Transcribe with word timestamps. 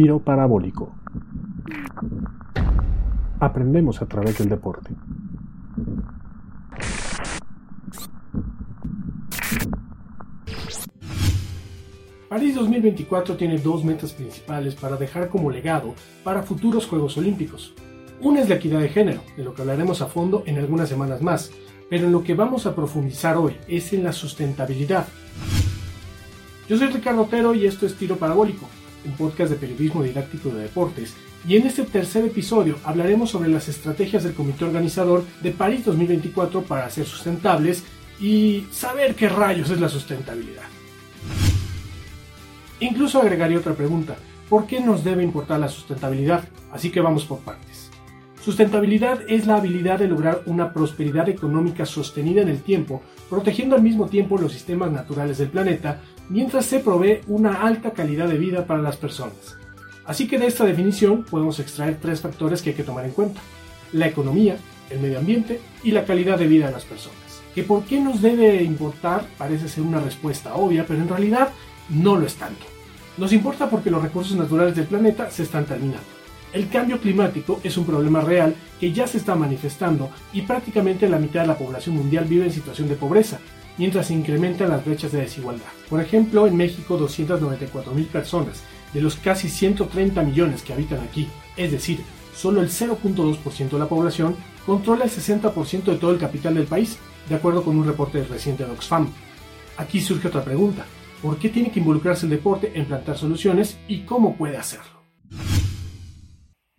Tiro 0.00 0.20
parabólico. 0.20 0.94
Aprendemos 3.40 4.00
a 4.00 4.06
través 4.06 4.38
del 4.38 4.48
deporte. 4.48 4.94
París 12.28 12.54
2024 12.54 13.36
tiene 13.36 13.58
dos 13.58 13.82
metas 13.82 14.12
principales 14.12 14.76
para 14.76 14.94
dejar 14.94 15.28
como 15.28 15.50
legado 15.50 15.96
para 16.22 16.44
futuros 16.44 16.86
Juegos 16.86 17.16
Olímpicos. 17.16 17.74
Una 18.20 18.42
es 18.42 18.48
la 18.48 18.54
equidad 18.54 18.78
de 18.78 18.90
género, 18.90 19.22
de 19.36 19.42
lo 19.42 19.52
que 19.52 19.62
hablaremos 19.62 20.00
a 20.00 20.06
fondo 20.06 20.44
en 20.46 20.58
algunas 20.58 20.88
semanas 20.88 21.22
más, 21.22 21.50
pero 21.90 22.06
en 22.06 22.12
lo 22.12 22.22
que 22.22 22.34
vamos 22.34 22.66
a 22.66 22.76
profundizar 22.76 23.36
hoy 23.36 23.56
es 23.66 23.92
en 23.92 24.04
la 24.04 24.12
sustentabilidad. 24.12 25.08
Yo 26.68 26.78
soy 26.78 26.86
Ricardo 26.86 27.22
Otero 27.22 27.52
y 27.52 27.66
esto 27.66 27.84
es 27.84 27.96
Tiro 27.96 28.14
Parabólico, 28.14 28.68
un 29.08 29.16
podcast 29.16 29.50
de 29.50 29.56
periodismo 29.56 30.02
didáctico 30.02 30.50
de 30.50 30.62
deportes, 30.62 31.14
y 31.46 31.56
en 31.56 31.66
este 31.66 31.84
tercer 31.84 32.24
episodio 32.24 32.76
hablaremos 32.84 33.30
sobre 33.30 33.48
las 33.48 33.68
estrategias 33.68 34.24
del 34.24 34.34
comité 34.34 34.64
organizador 34.64 35.24
de 35.42 35.50
París 35.50 35.84
2024 35.84 36.62
para 36.62 36.90
ser 36.90 37.06
sustentables 37.06 37.84
y 38.20 38.66
saber 38.70 39.14
qué 39.14 39.28
rayos 39.28 39.70
es 39.70 39.80
la 39.80 39.88
sustentabilidad. 39.88 40.64
Incluso 42.80 43.20
agregaría 43.20 43.58
otra 43.58 43.74
pregunta, 43.74 44.16
¿por 44.48 44.66
qué 44.66 44.80
nos 44.80 45.02
debe 45.04 45.24
importar 45.24 45.60
la 45.60 45.68
sustentabilidad? 45.68 46.44
Así 46.72 46.90
que 46.90 47.00
vamos 47.00 47.24
por 47.24 47.38
partes. 47.40 47.90
Sustentabilidad 48.44 49.20
es 49.28 49.46
la 49.46 49.56
habilidad 49.56 49.98
de 49.98 50.08
lograr 50.08 50.42
una 50.46 50.72
prosperidad 50.72 51.28
económica 51.28 51.84
sostenida 51.84 52.40
en 52.40 52.48
el 52.48 52.62
tiempo, 52.62 53.02
protegiendo 53.28 53.76
al 53.76 53.82
mismo 53.82 54.06
tiempo 54.06 54.38
los 54.38 54.52
sistemas 54.52 54.90
naturales 54.90 55.38
del 55.38 55.48
planeta, 55.48 56.00
mientras 56.28 56.66
se 56.66 56.80
provee 56.80 57.20
una 57.26 57.62
alta 57.62 57.92
calidad 57.92 58.28
de 58.28 58.38
vida 58.38 58.66
para 58.66 58.82
las 58.82 58.96
personas. 58.96 59.56
Así 60.04 60.26
que 60.26 60.38
de 60.38 60.46
esta 60.46 60.64
definición 60.64 61.24
podemos 61.24 61.60
extraer 61.60 61.98
tres 62.00 62.20
factores 62.20 62.62
que 62.62 62.70
hay 62.70 62.76
que 62.76 62.84
tomar 62.84 63.04
en 63.04 63.10
cuenta. 63.10 63.40
La 63.92 64.06
economía, 64.06 64.56
el 64.90 65.00
medio 65.00 65.18
ambiente 65.18 65.60
y 65.82 65.90
la 65.90 66.04
calidad 66.04 66.38
de 66.38 66.46
vida 66.46 66.66
de 66.66 66.72
las 66.72 66.84
personas. 66.84 67.16
Que 67.54 67.62
por 67.62 67.84
qué 67.84 68.00
nos 68.00 68.22
debe 68.22 68.62
importar 68.62 69.26
parece 69.36 69.68
ser 69.68 69.84
una 69.84 70.00
respuesta 70.00 70.54
obvia, 70.54 70.86
pero 70.86 71.00
en 71.00 71.08
realidad 71.08 71.50
no 71.90 72.16
lo 72.16 72.26
es 72.26 72.36
tanto. 72.36 72.64
Nos 73.18 73.32
importa 73.32 73.68
porque 73.68 73.90
los 73.90 74.02
recursos 74.02 74.36
naturales 74.36 74.76
del 74.76 74.86
planeta 74.86 75.30
se 75.30 75.42
están 75.42 75.66
terminando. 75.66 76.17
El 76.52 76.68
cambio 76.70 76.98
climático 76.98 77.60
es 77.62 77.76
un 77.76 77.84
problema 77.84 78.22
real 78.22 78.54
que 78.80 78.92
ya 78.92 79.06
se 79.06 79.18
está 79.18 79.34
manifestando 79.34 80.10
y 80.32 80.42
prácticamente 80.42 81.08
la 81.08 81.18
mitad 81.18 81.42
de 81.42 81.48
la 81.48 81.58
población 81.58 81.96
mundial 81.96 82.24
vive 82.24 82.46
en 82.46 82.52
situación 82.52 82.88
de 82.88 82.96
pobreza, 82.96 83.38
mientras 83.76 84.06
se 84.06 84.14
incrementan 84.14 84.70
las 84.70 84.84
brechas 84.84 85.12
de 85.12 85.20
desigualdad. 85.20 85.66
Por 85.90 86.00
ejemplo, 86.00 86.46
en 86.46 86.56
México 86.56 86.96
294 86.96 87.92
mil 87.92 88.06
personas, 88.06 88.62
de 88.94 89.02
los 89.02 89.16
casi 89.16 89.50
130 89.50 90.22
millones 90.22 90.62
que 90.62 90.72
habitan 90.72 91.00
aquí, 91.00 91.28
es 91.56 91.70
decir, 91.70 92.00
solo 92.34 92.62
el 92.62 92.70
0.2% 92.70 93.68
de 93.68 93.78
la 93.78 93.88
población, 93.88 94.34
controla 94.64 95.04
el 95.04 95.10
60% 95.10 95.84
de 95.84 95.96
todo 95.96 96.12
el 96.12 96.18
capital 96.18 96.54
del 96.54 96.66
país, 96.66 96.98
de 97.28 97.34
acuerdo 97.34 97.62
con 97.62 97.76
un 97.76 97.86
reporte 97.86 98.24
reciente 98.24 98.64
de 98.64 98.72
Oxfam. 98.72 99.08
Aquí 99.76 100.00
surge 100.00 100.28
otra 100.28 100.44
pregunta, 100.44 100.86
¿por 101.20 101.36
qué 101.36 101.50
tiene 101.50 101.70
que 101.70 101.80
involucrarse 101.80 102.24
el 102.24 102.30
deporte 102.30 102.72
en 102.74 102.86
plantar 102.86 103.18
soluciones 103.18 103.78
y 103.86 104.00
cómo 104.00 104.36
puede 104.36 104.56
hacerlo? 104.56 104.97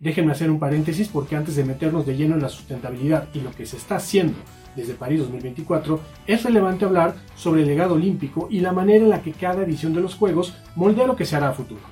Déjenme 0.00 0.32
hacer 0.32 0.50
un 0.50 0.58
paréntesis 0.58 1.08
porque 1.08 1.36
antes 1.36 1.56
de 1.56 1.64
meternos 1.64 2.06
de 2.06 2.16
lleno 2.16 2.34
en 2.34 2.40
la 2.40 2.48
sustentabilidad 2.48 3.28
y 3.34 3.40
lo 3.40 3.50
que 3.50 3.66
se 3.66 3.76
está 3.76 3.96
haciendo 3.96 4.38
desde 4.74 4.94
París 4.94 5.20
2024, 5.20 6.00
es 6.26 6.42
relevante 6.42 6.86
hablar 6.86 7.16
sobre 7.36 7.60
el 7.60 7.68
legado 7.68 7.96
olímpico 7.96 8.48
y 8.50 8.60
la 8.60 8.72
manera 8.72 9.04
en 9.04 9.10
la 9.10 9.20
que 9.20 9.32
cada 9.32 9.62
edición 9.62 9.92
de 9.92 10.00
los 10.00 10.14
Juegos 10.14 10.54
moldea 10.74 11.06
lo 11.06 11.16
que 11.16 11.26
se 11.26 11.36
hará 11.36 11.50
a 11.50 11.52
futuro. 11.52 11.82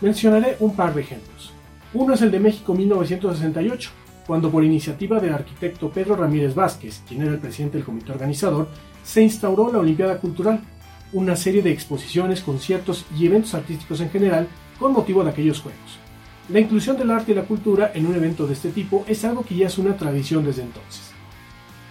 Mencionaré 0.00 0.56
un 0.60 0.74
par 0.74 0.94
de 0.94 1.02
ejemplos. 1.02 1.52
Uno 1.92 2.14
es 2.14 2.22
el 2.22 2.30
de 2.30 2.40
México 2.40 2.72
1968, 2.72 3.90
cuando 4.26 4.50
por 4.50 4.64
iniciativa 4.64 5.20
del 5.20 5.34
arquitecto 5.34 5.90
Pedro 5.90 6.16
Ramírez 6.16 6.54
Vázquez, 6.54 7.02
quien 7.06 7.20
era 7.20 7.32
el 7.32 7.40
presidente 7.40 7.76
del 7.76 7.84
comité 7.84 8.12
organizador, 8.12 8.68
se 9.04 9.20
instauró 9.20 9.70
la 9.70 9.80
Olimpiada 9.80 10.16
Cultural, 10.16 10.60
una 11.12 11.36
serie 11.36 11.60
de 11.60 11.72
exposiciones, 11.72 12.40
conciertos 12.40 13.04
y 13.18 13.26
eventos 13.26 13.52
artísticos 13.52 14.00
en 14.00 14.08
general 14.08 14.48
con 14.78 14.94
motivo 14.94 15.22
de 15.24 15.30
aquellos 15.30 15.60
Juegos. 15.60 16.09
La 16.48 16.60
inclusión 16.60 16.96
del 16.96 17.10
arte 17.10 17.32
y 17.32 17.34
la 17.34 17.44
cultura 17.44 17.92
en 17.94 18.06
un 18.06 18.14
evento 18.14 18.46
de 18.46 18.54
este 18.54 18.70
tipo 18.70 19.04
es 19.06 19.24
algo 19.24 19.44
que 19.44 19.54
ya 19.54 19.66
es 19.66 19.78
una 19.78 19.96
tradición 19.96 20.44
desde 20.44 20.62
entonces. 20.62 21.12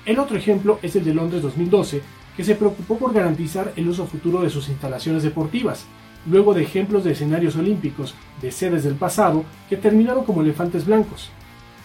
El 0.06 0.20
otro 0.20 0.38
ejemplo 0.38 0.80
es 0.82 0.96
el 0.96 1.06
de 1.06 1.14
Londres 1.14 1.42
2012, 1.42 2.02
que 2.36 2.44
se 2.44 2.56
preocupó 2.56 2.98
por 2.98 3.14
garantizar 3.14 3.74
el 3.76 3.88
uso 3.88 4.06
futuro 4.06 4.42
de 4.42 4.50
sus 4.50 4.70
instalaciones 4.70 5.24
deportivas, 5.24 5.86
luego 6.26 6.54
de 6.54 6.64
ejemplos 6.64 7.04
de 7.04 7.12
escenarios 7.12 7.56
olímpicos 7.56 8.16
de 8.42 8.52
sedes 8.52 8.84
del 8.84 8.96
pasado 8.96 9.46
que 9.70 9.78
terminaron 9.78 10.26
como 10.26 10.42
elefantes 10.42 10.86
blancos. 10.86 11.30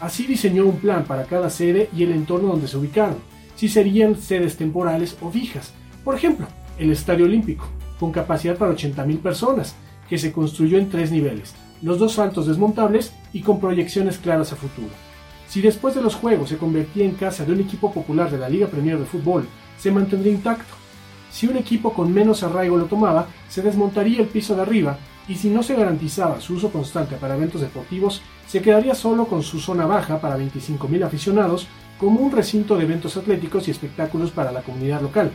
Así 0.00 0.26
diseñó 0.26 0.64
un 0.66 0.78
plan 0.78 1.04
para 1.04 1.24
cada 1.24 1.50
sede 1.50 1.88
y 1.96 2.02
el 2.02 2.12
entorno 2.12 2.48
donde 2.48 2.68
se 2.68 2.76
ubicaron, 2.76 3.18
si 3.54 3.68
serían 3.68 4.16
sedes 4.16 4.56
temporales 4.56 5.16
o 5.20 5.30
fijas. 5.30 5.72
Por 6.02 6.14
ejemplo, 6.14 6.46
el 6.78 6.90
Estadio 6.90 7.24
Olímpico, 7.24 7.68
con 8.00 8.10
capacidad 8.10 8.56
para 8.56 8.72
80.000 8.72 9.18
personas, 9.20 9.76
que 10.08 10.18
se 10.18 10.32
construyó 10.32 10.78
en 10.78 10.90
tres 10.90 11.10
niveles, 11.10 11.54
los 11.82 11.98
dos 11.98 12.14
saltos 12.14 12.46
desmontables 12.46 13.12
y 13.32 13.40
con 13.40 13.60
proyecciones 13.60 14.18
claras 14.18 14.52
a 14.52 14.56
futuro. 14.56 14.90
Si 15.48 15.60
después 15.60 15.94
de 15.94 16.02
los 16.02 16.14
Juegos 16.14 16.48
se 16.48 16.58
convertía 16.58 17.04
en 17.04 17.14
casa 17.14 17.44
de 17.44 17.52
un 17.52 17.60
equipo 17.60 17.92
popular 17.92 18.30
de 18.30 18.38
la 18.38 18.48
Liga 18.48 18.66
Premier 18.66 18.98
de 18.98 19.04
Fútbol, 19.04 19.46
se 19.78 19.90
mantendría 19.90 20.32
intacto. 20.32 20.74
Si 21.30 21.46
un 21.46 21.56
equipo 21.56 21.92
con 21.92 22.12
menos 22.12 22.42
arraigo 22.42 22.76
lo 22.76 22.86
tomaba, 22.86 23.26
se 23.48 23.62
desmontaría 23.62 24.20
el 24.20 24.28
piso 24.28 24.54
de 24.54 24.62
arriba 24.62 24.98
y 25.28 25.36
si 25.36 25.50
no 25.50 25.62
se 25.62 25.74
garantizaba 25.74 26.40
su 26.40 26.54
uso 26.54 26.70
constante 26.70 27.16
para 27.16 27.36
eventos 27.36 27.60
deportivos, 27.60 28.22
se 28.46 28.62
quedaría 28.62 28.94
solo 28.94 29.26
con 29.26 29.42
su 29.42 29.58
zona 29.58 29.86
baja 29.86 30.20
para 30.20 30.38
25.000 30.38 31.04
aficionados 31.04 31.66
como 31.98 32.20
un 32.20 32.32
recinto 32.32 32.76
de 32.76 32.84
eventos 32.84 33.16
atléticos 33.16 33.66
y 33.66 33.70
espectáculos 33.70 34.30
para 34.30 34.52
la 34.52 34.62
comunidad 34.62 35.00
local. 35.00 35.32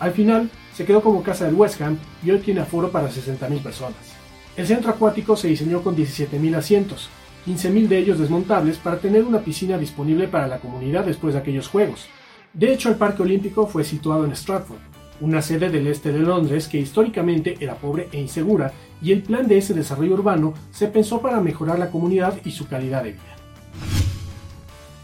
Al 0.00 0.12
final, 0.12 0.50
se 0.74 0.84
quedó 0.84 1.02
como 1.02 1.22
casa 1.22 1.44
del 1.44 1.54
West 1.54 1.80
Ham 1.80 1.98
y 2.24 2.30
hoy 2.30 2.38
tiene 2.38 2.60
aforo 2.60 2.90
para 2.90 3.10
60.000 3.10 3.62
personas. 3.62 4.17
El 4.58 4.66
centro 4.66 4.90
acuático 4.90 5.36
se 5.36 5.46
diseñó 5.46 5.84
con 5.84 5.94
17.000 5.94 6.56
asientos, 6.56 7.10
15.000 7.46 7.86
de 7.86 7.98
ellos 7.98 8.18
desmontables 8.18 8.76
para 8.76 8.98
tener 8.98 9.22
una 9.22 9.38
piscina 9.38 9.78
disponible 9.78 10.26
para 10.26 10.48
la 10.48 10.58
comunidad 10.58 11.04
después 11.04 11.34
de 11.34 11.38
aquellos 11.38 11.68
Juegos. 11.68 12.06
De 12.52 12.72
hecho, 12.72 12.88
el 12.88 12.96
Parque 12.96 13.22
Olímpico 13.22 13.68
fue 13.68 13.84
situado 13.84 14.24
en 14.24 14.34
Stratford, 14.34 14.80
una 15.20 15.42
sede 15.42 15.70
del 15.70 15.86
este 15.86 16.10
de 16.10 16.18
Londres 16.18 16.66
que 16.66 16.80
históricamente 16.80 17.56
era 17.60 17.76
pobre 17.76 18.08
e 18.10 18.20
insegura, 18.20 18.72
y 19.00 19.12
el 19.12 19.22
plan 19.22 19.46
de 19.46 19.58
ese 19.58 19.74
desarrollo 19.74 20.14
urbano 20.14 20.54
se 20.72 20.88
pensó 20.88 21.20
para 21.20 21.40
mejorar 21.40 21.78
la 21.78 21.92
comunidad 21.92 22.34
y 22.44 22.50
su 22.50 22.66
calidad 22.66 23.04
de 23.04 23.12
vida. 23.12 23.36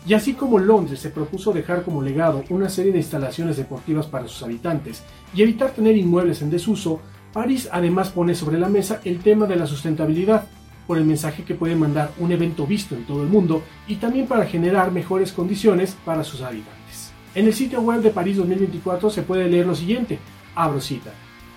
Y 0.04 0.14
así 0.14 0.34
como 0.34 0.58
Londres 0.58 0.98
se 0.98 1.10
propuso 1.10 1.52
dejar 1.52 1.84
como 1.84 2.02
legado 2.02 2.42
una 2.50 2.68
serie 2.68 2.90
de 2.90 2.98
instalaciones 2.98 3.56
deportivas 3.56 4.08
para 4.08 4.26
sus 4.26 4.42
habitantes 4.42 5.04
y 5.32 5.42
evitar 5.42 5.70
tener 5.70 5.96
inmuebles 5.96 6.42
en 6.42 6.50
desuso, 6.50 7.00
París 7.34 7.68
además 7.72 8.10
pone 8.10 8.36
sobre 8.36 8.60
la 8.60 8.68
mesa 8.68 9.00
el 9.04 9.18
tema 9.18 9.46
de 9.46 9.56
la 9.56 9.66
sustentabilidad, 9.66 10.46
por 10.86 10.98
el 10.98 11.04
mensaje 11.04 11.42
que 11.42 11.56
puede 11.56 11.74
mandar 11.74 12.12
un 12.20 12.30
evento 12.30 12.64
visto 12.64 12.94
en 12.94 13.04
todo 13.06 13.24
el 13.24 13.28
mundo 13.28 13.64
y 13.88 13.96
también 13.96 14.28
para 14.28 14.46
generar 14.46 14.92
mejores 14.92 15.32
condiciones 15.32 15.96
para 16.04 16.22
sus 16.22 16.42
habitantes. 16.42 17.12
En 17.34 17.46
el 17.46 17.52
sitio 17.52 17.80
web 17.80 18.02
de 18.02 18.10
París 18.10 18.36
2024 18.36 19.10
se 19.10 19.22
puede 19.22 19.48
leer 19.48 19.66
lo 19.66 19.74
siguiente, 19.74 20.20
abro 20.54 20.80
cita. 20.80 21.10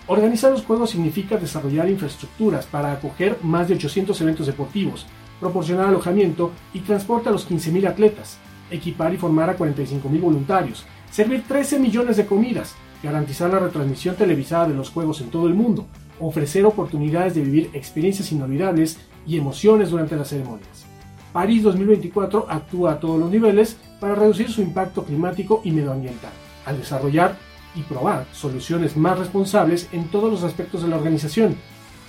Organizar 0.07 0.51
los 0.51 0.65
Juegos 0.65 0.89
significa 0.89 1.37
desarrollar 1.37 1.87
infraestructuras 1.87 2.65
para 2.65 2.93
acoger 2.93 3.37
más 3.43 3.67
de 3.67 3.75
800 3.75 4.19
eventos 4.21 4.47
deportivos, 4.47 5.05
proporcionar 5.39 5.89
alojamiento 5.89 6.53
y 6.73 6.79
transporte 6.79 7.29
a 7.29 7.31
los 7.31 7.47
15.000 7.47 7.87
atletas, 7.87 8.39
equipar 8.71 9.13
y 9.13 9.17
formar 9.17 9.51
a 9.51 9.57
45.000 9.57 10.21
voluntarios, 10.21 10.85
servir 11.11 11.43
13 11.47 11.77
millones 11.77 12.17
de 12.17 12.25
comidas, 12.25 12.73
garantizar 13.03 13.49
la 13.51 13.59
retransmisión 13.59 14.15
televisada 14.15 14.67
de 14.67 14.73
los 14.73 14.89
juegos 14.89 15.21
en 15.21 15.29
todo 15.29 15.47
el 15.47 15.53
mundo, 15.53 15.85
ofrecer 16.19 16.65
oportunidades 16.65 17.35
de 17.35 17.41
vivir 17.41 17.69
experiencias 17.73 18.31
inolvidables 18.31 18.97
y 19.25 19.37
emociones 19.37 19.89
durante 19.89 20.15
las 20.15 20.29
ceremonias. 20.29 20.85
París 21.33 21.63
2024 21.63 22.47
actúa 22.49 22.93
a 22.93 22.99
todos 22.99 23.19
los 23.19 23.29
niveles 23.29 23.77
para 23.99 24.15
reducir 24.15 24.49
su 24.49 24.61
impacto 24.61 25.03
climático 25.03 25.61
y 25.63 25.71
medioambiental, 25.71 26.31
al 26.65 26.79
desarrollar 26.79 27.37
y 27.75 27.81
probar 27.81 28.25
soluciones 28.31 28.97
más 28.97 29.19
responsables 29.19 29.87
en 29.91 30.07
todos 30.07 30.31
los 30.31 30.43
aspectos 30.43 30.81
de 30.81 30.87
la 30.87 30.97
organización. 30.97 31.55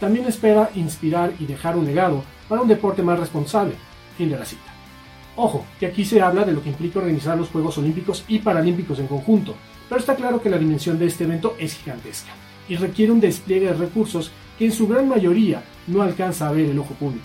También 0.01 0.27
espera 0.27 0.71
inspirar 0.75 1.33
y 1.39 1.47
dejar 1.47 1.77
un 1.77 1.85
legado 1.85 2.23
para 2.49 2.63
un 2.63 2.69
deporte 2.69 3.03
más 3.03 3.19
responsable. 3.19 3.75
Fin 4.17 4.31
de 4.31 4.39
la 4.39 4.45
cita. 4.45 4.73
Ojo, 5.37 5.65
que 5.79 5.87
aquí 5.87 6.05
se 6.05 6.21
habla 6.21 6.45
de 6.45 6.53
lo 6.53 6.63
que 6.63 6.71
implica 6.71 6.99
organizar 6.99 7.37
los 7.37 7.49
Juegos 7.51 7.79
Olímpicos 7.79 8.25
y 8.29 8.39
Paralímpicos 8.39 8.99
en 8.99 9.07
conjunto, 9.07 9.55
pero 9.89 10.01
está 10.01 10.15
claro 10.15 10.43
que 10.43 10.51
la 10.51 10.59
dimensión 10.59 10.99
de 10.99 11.07
este 11.07 11.25
evento 11.25 11.57
es 11.59 11.75
gigantesca 11.75 12.31
y 12.69 12.77
requiere 12.77 13.13
un 13.13 13.21
despliegue 13.21 13.67
de 13.67 13.75
recursos 13.75 14.31
que 14.59 14.67
en 14.67 14.73
su 14.73 14.87
gran 14.89 15.09
mayoría 15.09 15.63
no 15.87 16.03
alcanza 16.03 16.49
a 16.49 16.53
ver 16.53 16.67
el 16.67 16.79
ojo 16.79 16.95
público. 16.95 17.25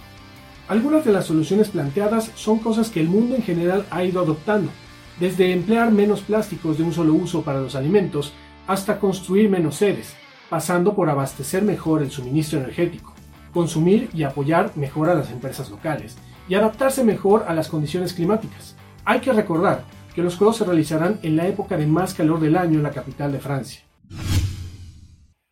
Algunas 0.68 1.04
de 1.04 1.12
las 1.12 1.26
soluciones 1.26 1.70
planteadas 1.70 2.32
son 2.36 2.60
cosas 2.60 2.90
que 2.90 3.02
el 3.02 3.10
mundo 3.10 3.36
en 3.36 3.44
general 3.44 3.86
ha 3.92 4.04
ido 4.04 4.22
adoptando, 4.22 4.72
desde 5.20 5.52
emplear 5.52 5.92
menos 5.92 6.22
plásticos 6.22 6.78
de 6.78 6.84
un 6.84 6.94
solo 6.94 7.14
uso 7.14 7.42
para 7.42 7.60
los 7.60 7.76
alimentos 7.76 8.34
hasta 8.66 9.00
construir 9.00 9.50
menos 9.50 9.76
sedes, 9.76 10.14
pasando 10.50 10.96
por 10.96 11.10
abastecer 11.10 11.64
mejor 11.64 12.02
el 12.02 12.12
suministro 12.12 12.60
energético. 12.60 13.14
consumir 13.54 14.10
y 14.14 14.24
apoyar 14.24 14.72
mejor 14.76 15.10
a 15.10 15.16
las 15.16 15.30
empresas 15.30 15.70
locales 15.70 16.18
y 16.50 16.56
adaptarse 16.56 17.04
mejor 17.04 17.46
a 17.48 17.54
las 17.54 17.68
condiciones 17.68 18.14
climáticas. 18.14 18.76
Hay 19.06 19.20
que 19.20 19.32
recordar 19.32 19.84
que 20.14 20.22
los 20.22 20.38
Juegos 20.38 20.58
se 20.58 20.66
realizarán 20.66 21.20
en 21.24 21.36
la 21.36 21.48
época 21.48 21.78
de 21.78 21.88
más 21.88 22.14
calor 22.14 22.40
del 22.40 22.58
año 22.58 22.78
en 22.78 22.84
la 22.84 22.92
capital 22.92 23.32
de 23.32 23.40
Francia. 23.40 23.82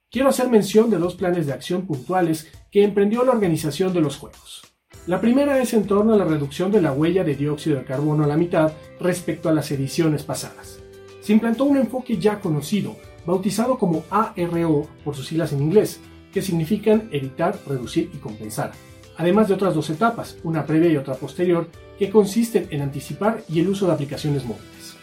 Quiero 0.09 0.27
hacer 0.27 0.49
mención 0.49 0.89
de 0.89 0.97
dos 0.97 1.15
planes 1.15 1.47
de 1.47 1.53
acción 1.53 1.87
puntuales 1.87 2.51
que 2.69 2.83
emprendió 2.83 3.23
la 3.23 3.31
organización 3.31 3.93
de 3.93 4.01
los 4.01 4.17
Juegos. 4.17 4.61
La 5.07 5.19
primera 5.19 5.59
es 5.59 5.73
en 5.73 5.87
torno 5.87 6.13
a 6.13 6.17
la 6.17 6.25
reducción 6.25 6.71
de 6.71 6.81
la 6.81 6.91
huella 6.91 7.23
de 7.23 7.35
dióxido 7.35 7.77
de 7.77 7.85
carbono 7.85 8.23
a 8.23 8.27
la 8.27 8.37
mitad 8.37 8.73
respecto 8.99 9.49
a 9.49 9.53
las 9.53 9.71
ediciones 9.71 10.23
pasadas. 10.23 10.79
Se 11.21 11.33
implantó 11.33 11.63
un 11.63 11.77
enfoque 11.77 12.17
ya 12.17 12.39
conocido, 12.39 12.97
bautizado 13.25 13.77
como 13.77 14.03
ARO 14.09 14.87
por 15.03 15.15
sus 15.15 15.27
siglas 15.27 15.53
en 15.53 15.61
inglés, 15.61 15.99
que 16.31 16.41
significan 16.41 17.09
evitar, 17.11 17.57
reducir 17.67 18.09
y 18.13 18.17
compensar, 18.17 18.73
además 19.17 19.47
de 19.47 19.53
otras 19.53 19.75
dos 19.75 19.89
etapas, 19.89 20.37
una 20.43 20.65
previa 20.65 20.91
y 20.91 20.97
otra 20.97 21.15
posterior, 21.15 21.67
que 21.97 22.09
consisten 22.09 22.67
en 22.71 22.81
anticipar 22.81 23.43
y 23.47 23.59
el 23.59 23.69
uso 23.69 23.87
de 23.87 23.93
aplicaciones 23.93 24.43
móviles. 24.43 24.95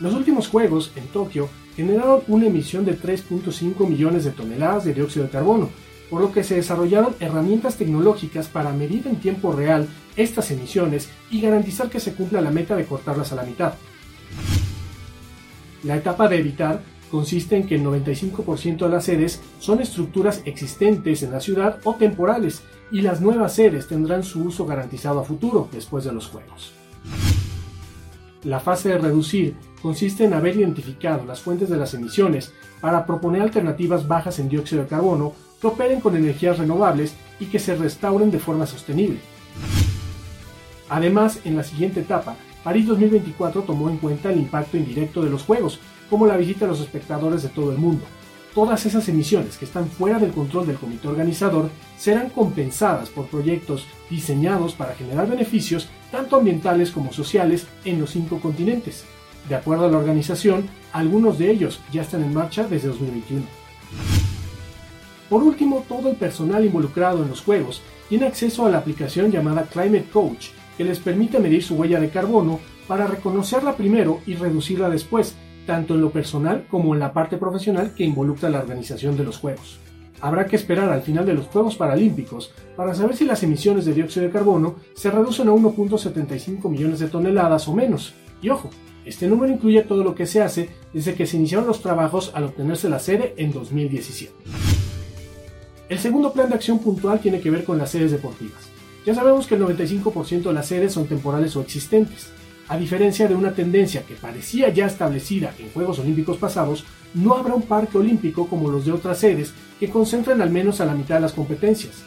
Los 0.00 0.14
últimos 0.14 0.48
juegos 0.48 0.92
en 0.96 1.06
Tokio 1.08 1.48
generaron 1.76 2.22
una 2.28 2.46
emisión 2.46 2.84
de 2.84 2.98
3.5 2.98 3.86
millones 3.88 4.24
de 4.24 4.30
toneladas 4.30 4.84
de 4.84 4.94
dióxido 4.94 5.26
de 5.26 5.30
carbono, 5.30 5.68
por 6.08 6.20
lo 6.20 6.32
que 6.32 6.42
se 6.42 6.56
desarrollaron 6.56 7.14
herramientas 7.20 7.76
tecnológicas 7.76 8.48
para 8.48 8.72
medir 8.72 9.06
en 9.06 9.16
tiempo 9.16 9.52
real 9.52 9.88
estas 10.16 10.50
emisiones 10.50 11.08
y 11.30 11.40
garantizar 11.40 11.88
que 11.88 12.00
se 12.00 12.14
cumpla 12.14 12.40
la 12.40 12.50
meta 12.50 12.76
de 12.76 12.86
cortarlas 12.86 13.32
a 13.32 13.36
la 13.36 13.44
mitad. 13.44 13.74
La 15.84 15.96
etapa 15.96 16.28
de 16.28 16.38
evitar 16.38 16.80
consiste 17.10 17.56
en 17.56 17.66
que 17.66 17.74
el 17.74 17.84
95% 17.84 18.78
de 18.78 18.88
las 18.88 19.04
sedes 19.04 19.40
son 19.58 19.80
estructuras 19.80 20.42
existentes 20.44 21.22
en 21.22 21.32
la 21.32 21.40
ciudad 21.40 21.78
o 21.84 21.94
temporales 21.94 22.62
y 22.90 23.02
las 23.02 23.20
nuevas 23.20 23.54
sedes 23.54 23.88
tendrán 23.88 24.22
su 24.22 24.42
uso 24.42 24.66
garantizado 24.66 25.20
a 25.20 25.24
futuro 25.24 25.68
después 25.72 26.04
de 26.04 26.12
los 26.12 26.26
juegos. 26.26 26.72
La 28.44 28.60
fase 28.60 28.88
de 28.88 28.98
reducir 28.98 29.54
consiste 29.82 30.24
en 30.24 30.34
haber 30.34 30.56
identificado 30.56 31.24
las 31.26 31.40
fuentes 31.40 31.68
de 31.68 31.76
las 31.76 31.94
emisiones 31.94 32.52
para 32.80 33.04
proponer 33.04 33.42
alternativas 33.42 34.08
bajas 34.08 34.38
en 34.38 34.48
dióxido 34.48 34.82
de 34.82 34.88
carbono 34.88 35.34
que 35.60 35.66
operen 35.66 36.00
con 36.00 36.16
energías 36.16 36.58
renovables 36.58 37.14
y 37.38 37.46
que 37.46 37.58
se 37.58 37.74
restauren 37.74 38.30
de 38.30 38.38
forma 38.38 38.66
sostenible. 38.66 39.18
Además, 40.88 41.40
en 41.44 41.56
la 41.56 41.62
siguiente 41.62 42.00
etapa, 42.00 42.36
París 42.62 42.86
2024 42.86 43.62
tomó 43.62 43.88
en 43.88 43.96
cuenta 43.96 44.30
el 44.30 44.38
impacto 44.38 44.76
indirecto 44.76 45.22
de 45.22 45.30
los 45.30 45.42
Juegos, 45.42 45.80
como 46.10 46.26
la 46.26 46.36
visita 46.36 46.66
a 46.66 46.68
los 46.68 46.80
espectadores 46.80 47.42
de 47.42 47.48
todo 47.48 47.72
el 47.72 47.78
mundo. 47.78 48.04
Todas 48.54 48.84
esas 48.84 49.08
emisiones 49.08 49.56
que 49.56 49.64
están 49.64 49.88
fuera 49.88 50.18
del 50.18 50.32
control 50.32 50.66
del 50.66 50.76
comité 50.76 51.06
organizador 51.06 51.70
serán 51.96 52.30
compensadas 52.30 53.08
por 53.08 53.26
proyectos 53.26 53.86
diseñados 54.10 54.74
para 54.74 54.94
generar 54.94 55.28
beneficios 55.28 55.88
tanto 56.10 56.36
ambientales 56.36 56.90
como 56.90 57.12
sociales 57.12 57.66
en 57.84 58.00
los 58.00 58.10
cinco 58.10 58.40
continentes. 58.40 59.04
De 59.48 59.54
acuerdo 59.54 59.86
a 59.86 59.90
la 59.90 59.98
organización, 59.98 60.68
algunos 60.92 61.38
de 61.38 61.50
ellos 61.50 61.80
ya 61.92 62.02
están 62.02 62.24
en 62.24 62.34
marcha 62.34 62.66
desde 62.66 62.88
2021. 62.88 63.44
Por 65.28 65.44
último, 65.44 65.84
todo 65.88 66.10
el 66.10 66.16
personal 66.16 66.64
involucrado 66.64 67.22
en 67.22 67.28
los 67.28 67.40
juegos 67.40 67.82
tiene 68.08 68.26
acceso 68.26 68.66
a 68.66 68.70
la 68.70 68.78
aplicación 68.78 69.30
llamada 69.30 69.62
Climate 69.62 70.08
Coach, 70.12 70.48
que 70.80 70.84
les 70.84 70.98
permite 70.98 71.38
medir 71.40 71.62
su 71.62 71.74
huella 71.74 72.00
de 72.00 72.08
carbono 72.08 72.58
para 72.88 73.06
reconocerla 73.06 73.76
primero 73.76 74.20
y 74.26 74.32
reducirla 74.32 74.88
después, 74.88 75.36
tanto 75.66 75.94
en 75.94 76.00
lo 76.00 76.10
personal 76.10 76.66
como 76.70 76.94
en 76.94 77.00
la 77.00 77.12
parte 77.12 77.36
profesional 77.36 77.92
que 77.94 78.02
involucra 78.02 78.48
la 78.48 78.60
organización 78.60 79.14
de 79.14 79.24
los 79.24 79.36
Juegos. 79.36 79.78
Habrá 80.22 80.46
que 80.46 80.56
esperar 80.56 80.88
al 80.88 81.02
final 81.02 81.26
de 81.26 81.34
los 81.34 81.48
Juegos 81.48 81.76
Paralímpicos 81.76 82.54
para 82.76 82.94
saber 82.94 83.14
si 83.14 83.26
las 83.26 83.42
emisiones 83.42 83.84
de 83.84 83.92
dióxido 83.92 84.24
de 84.24 84.32
carbono 84.32 84.76
se 84.94 85.10
reducen 85.10 85.48
a 85.48 85.52
1.75 85.52 86.70
millones 86.70 87.00
de 87.00 87.08
toneladas 87.08 87.68
o 87.68 87.74
menos. 87.74 88.14
Y 88.40 88.48
ojo, 88.48 88.70
este 89.04 89.28
número 89.28 89.52
incluye 89.52 89.82
todo 89.82 90.02
lo 90.02 90.14
que 90.14 90.24
se 90.24 90.40
hace 90.40 90.70
desde 90.94 91.12
que 91.12 91.26
se 91.26 91.36
iniciaron 91.36 91.66
los 91.66 91.82
trabajos 91.82 92.32
al 92.32 92.44
obtenerse 92.44 92.88
la 92.88 93.00
sede 93.00 93.34
en 93.36 93.52
2017. 93.52 94.32
El 95.90 95.98
segundo 95.98 96.32
plan 96.32 96.48
de 96.48 96.54
acción 96.54 96.78
puntual 96.78 97.20
tiene 97.20 97.42
que 97.42 97.50
ver 97.50 97.64
con 97.64 97.76
las 97.76 97.90
sedes 97.90 98.12
deportivas. 98.12 98.69
Ya 99.10 99.16
sabemos 99.16 99.48
que 99.48 99.56
el 99.56 99.62
95% 99.62 100.42
de 100.42 100.52
las 100.52 100.68
sedes 100.68 100.92
son 100.92 101.08
temporales 101.08 101.56
o 101.56 101.60
existentes. 101.62 102.30
A 102.68 102.76
diferencia 102.76 103.26
de 103.26 103.34
una 103.34 103.52
tendencia 103.52 104.04
que 104.04 104.14
parecía 104.14 104.68
ya 104.68 104.86
establecida 104.86 105.52
en 105.58 105.68
Juegos 105.72 105.98
Olímpicos 105.98 106.36
pasados, 106.36 106.84
no 107.14 107.34
habrá 107.34 107.54
un 107.54 107.62
parque 107.62 107.98
olímpico 107.98 108.46
como 108.46 108.70
los 108.70 108.84
de 108.86 108.92
otras 108.92 109.18
sedes 109.18 109.52
que 109.80 109.90
concentren 109.90 110.40
al 110.40 110.50
menos 110.50 110.80
a 110.80 110.84
la 110.84 110.94
mitad 110.94 111.16
de 111.16 111.22
las 111.22 111.32
competencias. 111.32 112.04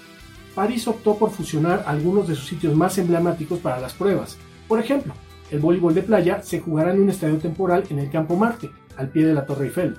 París 0.56 0.88
optó 0.88 1.18
por 1.18 1.32
fusionar 1.32 1.84
algunos 1.88 2.26
de 2.26 2.36
sus 2.36 2.48
sitios 2.48 2.74
más 2.74 2.98
emblemáticos 2.98 3.60
para 3.60 3.82
las 3.82 3.92
pruebas. 3.92 4.38
Por 4.70 4.80
ejemplo, 4.80 5.14
el 5.52 5.60
voleibol 5.60 5.94
de 5.94 6.04
playa 6.04 6.42
se 6.42 6.62
jugará 6.62 6.94
en 6.94 7.02
un 7.02 7.10
estadio 7.10 7.38
temporal 7.38 7.84
en 7.90 8.00
el 8.00 8.10
Campo 8.10 8.38
Marte, 8.38 8.72
al 8.96 9.10
pie 9.10 9.26
de 9.26 9.34
la 9.34 9.46
Torre 9.46 9.66
Eiffel, 9.66 9.98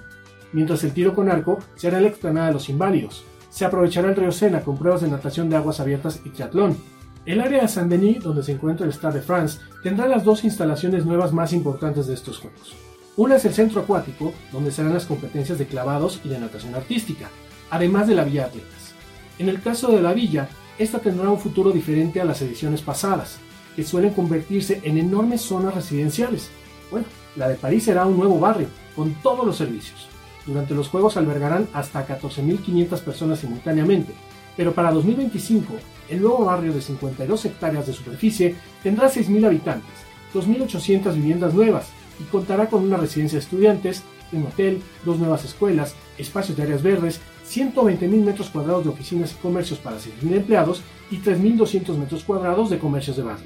mientras 0.54 0.82
el 0.84 0.94
tiro 0.94 1.14
con 1.14 1.28
arco 1.28 1.58
será 1.74 1.98
en 1.98 2.04
la 2.04 2.08
explanada 2.08 2.46
de 2.46 2.54
los 2.54 2.70
inválidos 2.70 3.26
se 3.54 3.64
aprovechará 3.64 4.08
el 4.08 4.16
río 4.16 4.32
Sena 4.32 4.62
con 4.62 4.76
pruebas 4.76 5.02
de 5.02 5.08
natación 5.08 5.48
de 5.48 5.54
aguas 5.54 5.78
abiertas 5.78 6.20
y 6.24 6.30
triatlón. 6.30 6.76
El 7.26 7.40
área 7.40 7.62
de 7.62 7.68
Saint-Denis, 7.68 8.22
donde 8.22 8.42
se 8.42 8.52
encuentra 8.52 8.84
el 8.84 8.92
Stade 8.92 9.20
de 9.20 9.22
France, 9.22 9.58
tendrá 9.82 10.06
las 10.06 10.24
dos 10.24 10.44
instalaciones 10.44 11.06
nuevas 11.06 11.32
más 11.32 11.54
importantes 11.54 12.06
de 12.06 12.12
estos 12.12 12.38
Juegos. 12.38 12.74
Una 13.16 13.36
es 13.36 13.46
el 13.46 13.54
centro 13.54 13.80
acuático, 13.80 14.34
donde 14.52 14.70
serán 14.70 14.92
las 14.92 15.06
competencias 15.06 15.58
de 15.58 15.66
clavados 15.66 16.20
y 16.22 16.28
de 16.28 16.38
natación 16.38 16.74
artística, 16.74 17.30
además 17.70 18.08
de 18.08 18.14
la 18.14 18.24
Villa 18.24 18.44
Atletas. 18.44 18.92
En 19.38 19.48
el 19.48 19.62
caso 19.62 19.90
de 19.90 20.02
la 20.02 20.12
Villa, 20.12 20.50
esta 20.78 20.98
tendrá 20.98 21.30
un 21.30 21.38
futuro 21.38 21.70
diferente 21.70 22.20
a 22.20 22.26
las 22.26 22.42
ediciones 22.42 22.82
pasadas, 22.82 23.38
que 23.74 23.84
suelen 23.84 24.12
convertirse 24.12 24.82
en 24.84 24.98
enormes 24.98 25.40
zonas 25.40 25.74
residenciales. 25.74 26.50
Bueno, 26.90 27.06
la 27.36 27.48
de 27.48 27.54
París 27.54 27.84
será 27.84 28.04
un 28.04 28.18
nuevo 28.18 28.38
barrio, 28.38 28.68
con 28.94 29.14
todos 29.22 29.46
los 29.46 29.56
servicios. 29.56 30.08
Durante 30.44 30.74
los 30.74 30.88
Juegos 30.88 31.16
albergarán 31.16 31.68
hasta 31.72 32.06
14.500 32.06 33.00
personas 33.00 33.38
simultáneamente, 33.38 34.12
pero 34.58 34.74
para 34.74 34.92
2025 34.92 35.72
el 36.08 36.20
nuevo 36.20 36.44
barrio 36.44 36.72
de 36.72 36.80
52 36.80 37.44
hectáreas 37.44 37.86
de 37.86 37.92
superficie 37.92 38.54
tendrá 38.82 39.10
6.000 39.10 39.46
habitantes, 39.46 39.92
2.800 40.34 41.14
viviendas 41.14 41.54
nuevas 41.54 41.88
y 42.20 42.24
contará 42.24 42.68
con 42.68 42.84
una 42.84 42.96
residencia 42.96 43.38
de 43.38 43.44
estudiantes, 43.44 44.02
un 44.32 44.46
hotel, 44.46 44.80
dos 45.04 45.18
nuevas 45.18 45.44
escuelas, 45.44 45.94
espacios 46.18 46.56
de 46.56 46.64
áreas 46.64 46.82
verdes, 46.82 47.20
120.000 47.48 48.08
metros 48.24 48.50
cuadrados 48.50 48.84
de 48.84 48.90
oficinas 48.90 49.32
y 49.32 49.36
comercios 49.36 49.78
para 49.78 49.96
6.000 49.96 50.34
empleados 50.34 50.82
y 51.10 51.18
3.200 51.18 51.96
metros 51.96 52.24
cuadrados 52.24 52.70
de 52.70 52.78
comercios 52.78 53.16
de 53.16 53.22
base. 53.22 53.44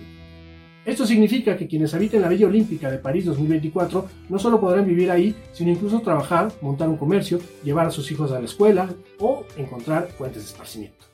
Esto 0.85 1.05
significa 1.05 1.57
que 1.57 1.69
quienes 1.69 1.93
habiten 1.93 2.23
la 2.23 2.29
Villa 2.29 2.47
Olímpica 2.47 2.91
de 2.91 2.99
París 2.99 3.27
2024 3.27 4.09
no 4.31 4.39
solo 4.39 4.59
podrán 4.59 4.87
vivir 4.87 5.11
ahí, 5.11 5.37
sino 5.53 5.71
incluso 5.71 6.01
trabajar, 6.01 6.51
montar 6.63 6.89
un 6.89 6.97
comercio, 6.97 7.41
llevar 7.63 7.87
a 7.87 7.91
sus 7.91 8.11
hijos 8.11 8.33
a 8.33 8.39
la 8.39 8.47
escuela 8.47 8.89
o 9.19 9.45
encontrar 9.59 10.09
fuentes 10.17 10.45
de 10.45 10.49
esparcimiento. 10.49 11.05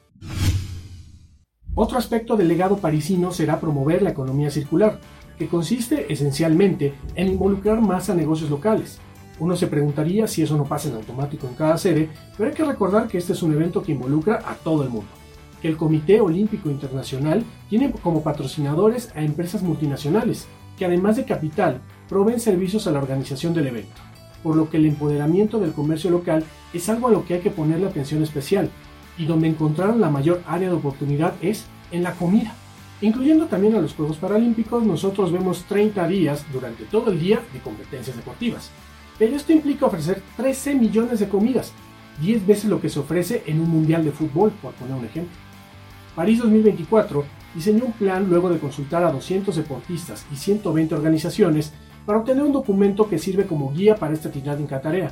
Otro 1.74 1.98
aspecto 1.98 2.36
del 2.36 2.48
legado 2.48 2.76
parisino 2.76 3.32
será 3.32 3.60
promover 3.60 4.02
la 4.02 4.10
economía 4.10 4.50
circular, 4.50 5.00
que 5.38 5.48
consiste 5.48 6.12
esencialmente 6.12 6.94
en 7.14 7.28
involucrar 7.28 7.80
más 7.80 8.08
a 8.10 8.14
negocios 8.14 8.50
locales. 8.50 8.98
Uno 9.40 9.56
se 9.56 9.66
preguntaría 9.66 10.28
si 10.28 10.42
eso 10.42 10.56
no 10.56 10.64
pasa 10.64 10.88
en 10.88 10.94
automático 10.94 11.48
en 11.48 11.54
cada 11.54 11.76
sede, 11.76 12.08
pero 12.36 12.50
hay 12.50 12.54
que 12.54 12.64
recordar 12.64 13.08
que 13.08 13.18
este 13.18 13.32
es 13.32 13.42
un 13.42 13.52
evento 13.52 13.82
que 13.82 13.92
involucra 13.92 14.42
a 14.46 14.54
todo 14.54 14.84
el 14.84 14.90
mundo 14.90 15.08
el 15.68 15.76
Comité 15.76 16.20
Olímpico 16.20 16.70
Internacional 16.70 17.42
tiene 17.68 17.90
como 17.90 18.22
patrocinadores 18.22 19.10
a 19.14 19.22
empresas 19.22 19.62
multinacionales, 19.62 20.46
que 20.78 20.84
además 20.84 21.16
de 21.16 21.24
capital, 21.24 21.80
proveen 22.08 22.40
servicios 22.40 22.86
a 22.86 22.90
la 22.90 22.98
organización 22.98 23.54
del 23.54 23.68
evento, 23.68 24.00
por 24.42 24.56
lo 24.56 24.68
que 24.68 24.76
el 24.76 24.86
empoderamiento 24.86 25.58
del 25.58 25.72
comercio 25.72 26.10
local 26.10 26.44
es 26.72 26.88
algo 26.88 27.08
a 27.08 27.10
lo 27.10 27.24
que 27.24 27.34
hay 27.34 27.40
que 27.40 27.50
ponerle 27.50 27.86
atención 27.86 28.22
especial, 28.22 28.70
y 29.18 29.26
donde 29.26 29.48
encontraron 29.48 30.00
la 30.00 30.10
mayor 30.10 30.42
área 30.46 30.68
de 30.68 30.74
oportunidad 30.74 31.34
es 31.40 31.66
en 31.90 32.02
la 32.02 32.14
comida. 32.14 32.54
Incluyendo 33.00 33.46
también 33.46 33.74
a 33.74 33.80
los 33.80 33.94
Juegos 33.94 34.16
Paralímpicos, 34.16 34.82
nosotros 34.82 35.32
vemos 35.32 35.64
30 35.64 36.06
días 36.08 36.44
durante 36.52 36.84
todo 36.84 37.10
el 37.10 37.20
día 37.20 37.40
de 37.52 37.60
competencias 37.60 38.16
deportivas. 38.16 38.70
Pero 39.18 39.36
esto 39.36 39.52
implica 39.52 39.86
ofrecer 39.86 40.22
13 40.36 40.74
millones 40.74 41.20
de 41.20 41.28
comidas, 41.28 41.72
10 42.20 42.46
veces 42.46 42.64
lo 42.66 42.80
que 42.80 42.88
se 42.88 43.00
ofrece 43.00 43.42
en 43.46 43.60
un 43.60 43.70
mundial 43.70 44.04
de 44.04 44.12
fútbol, 44.12 44.52
por 44.62 44.72
poner 44.74 44.94
un 44.94 45.04
ejemplo. 45.04 45.36
París 46.14 46.38
2024 46.38 47.24
diseñó 47.54 47.84
un 47.84 47.92
plan 47.92 48.28
luego 48.28 48.48
de 48.48 48.58
consultar 48.58 49.04
a 49.04 49.12
200 49.12 49.54
deportistas 49.54 50.26
y 50.32 50.36
120 50.36 50.94
organizaciones 50.94 51.72
para 52.06 52.18
obtener 52.18 52.44
un 52.44 52.52
documento 52.52 53.08
que 53.08 53.18
sirve 53.18 53.46
como 53.46 53.72
guía 53.72 53.96
para 53.96 54.12
esta 54.12 54.28
actividad 54.28 54.58
en 54.58 54.66
Catarea. 54.66 55.10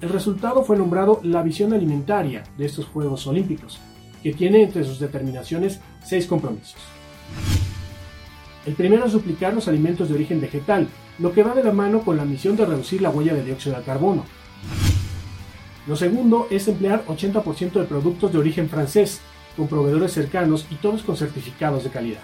El 0.00 0.08
resultado 0.08 0.64
fue 0.64 0.78
nombrado 0.78 1.20
la 1.22 1.42
visión 1.42 1.74
alimentaria 1.74 2.42
de 2.56 2.64
estos 2.64 2.86
Juegos 2.86 3.26
Olímpicos, 3.26 3.78
que 4.22 4.32
tiene 4.32 4.62
entre 4.62 4.82
sus 4.82 4.98
determinaciones 4.98 5.80
seis 6.02 6.26
compromisos. 6.26 6.76
El 8.64 8.74
primero 8.74 9.04
es 9.04 9.12
duplicar 9.12 9.52
los 9.52 9.68
alimentos 9.68 10.08
de 10.08 10.14
origen 10.14 10.40
vegetal, 10.40 10.88
lo 11.18 11.32
que 11.32 11.42
va 11.42 11.54
de 11.54 11.64
la 11.64 11.72
mano 11.72 12.00
con 12.00 12.16
la 12.16 12.24
misión 12.24 12.56
de 12.56 12.64
reducir 12.64 13.02
la 13.02 13.10
huella 13.10 13.34
de 13.34 13.44
dióxido 13.44 13.76
de 13.76 13.82
carbono. 13.82 14.24
Lo 15.86 15.96
segundo 15.96 16.46
es 16.50 16.66
emplear 16.68 17.04
80% 17.06 17.72
de 17.72 17.84
productos 17.84 18.32
de 18.32 18.38
origen 18.38 18.70
francés, 18.70 19.20
con 19.54 19.68
proveedores 19.68 20.12
cercanos 20.12 20.66
y 20.70 20.76
todos 20.76 21.02
con 21.02 21.16
certificados 21.16 21.84
de 21.84 21.90
calidad. 21.90 22.22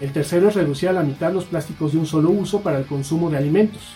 El 0.00 0.12
tercero 0.12 0.48
es 0.48 0.56
reducir 0.56 0.88
a 0.88 0.92
la 0.92 1.04
mitad 1.04 1.32
los 1.32 1.44
plásticos 1.44 1.92
de 1.92 1.98
un 1.98 2.06
solo 2.06 2.30
uso 2.30 2.60
para 2.60 2.78
el 2.78 2.86
consumo 2.86 3.30
de 3.30 3.36
alimentos. 3.36 3.94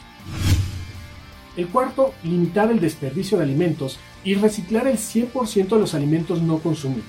El 1.57 1.69
cuarto, 1.69 2.13
limitar 2.23 2.71
el 2.71 2.81
desperdicio 2.81 3.39
de 3.39 3.45
alimentos 3.45 3.99
y 4.23 4.35
reciclar 4.35 4.87
el 4.87 4.99
100% 4.99 5.69
de 5.69 5.79
los 5.79 5.95
alimentos 5.95 6.43
no 6.43 6.59
consumidos. 6.59 7.05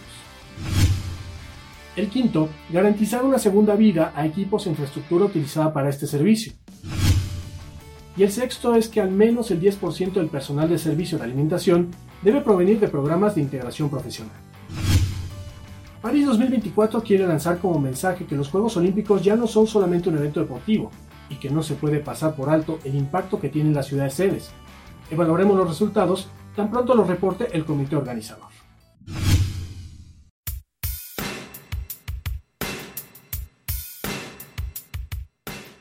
El 1.98 2.08
quinto, 2.10 2.48
garantizar 2.70 3.26
una 3.26 3.40
segunda 3.40 3.76
vida 3.76 4.14
a 4.16 4.26
equipos 4.26 4.66
e 4.66 4.70
infraestructura 4.70 5.26
utilizada 5.26 5.74
para 5.74 5.90
este 5.90 6.08
servicio. 6.08 6.54
Y 8.16 8.24
el 8.24 8.32
sexto 8.32 8.76
es 8.76 8.88
que 8.88 9.02
al 9.02 9.12
menos 9.12 9.52
el 9.52 9.60
10% 9.60 10.14
del 10.14 10.30
personal 10.30 10.70
de 10.70 10.78
servicio 10.78 11.18
de 11.18 11.26
alimentación 11.26 11.92
debe 12.22 12.42
provenir 12.42 12.80
de 12.80 12.88
programas 12.88 13.36
de 13.36 13.42
integración 13.42 13.90
profesional. 13.90 14.36
París 16.02 16.26
2024 16.26 17.04
quiere 17.04 17.28
lanzar 17.28 17.58
como 17.58 17.80
mensaje 17.80 18.26
que 18.26 18.36
los 18.36 18.50
Juegos 18.50 18.78
Olímpicos 18.78 19.22
ya 19.22 19.36
no 19.36 19.46
son 19.46 19.68
solamente 19.68 20.08
un 20.08 20.18
evento 20.18 20.40
deportivo 20.40 20.90
y 21.30 21.36
que 21.36 21.50
no 21.50 21.64
se 21.64 21.76
puede 21.76 22.00
pasar 22.00 22.36
por 22.36 22.50
alto 22.50 22.80
el 22.84 22.96
impacto 22.96 23.40
que 23.40 23.50
tienen 23.50 23.74
las 23.74 23.88
ciudades 23.88 24.14
sedes. 24.14 24.52
Evaluaremos 25.10 25.58
los 25.58 25.68
resultados 25.68 26.28
tan 26.56 26.70
pronto 26.70 26.96
los 26.96 27.08
reporte 27.08 27.50
el 27.54 27.66
comité 27.66 27.96
organizador. 27.96 28.48